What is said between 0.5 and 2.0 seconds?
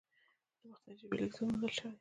د باختري ژبې لیکدود موندل شوی